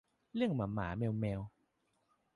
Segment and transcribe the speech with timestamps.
[0.35, 1.41] เรื่องหมาหมาแมวแมว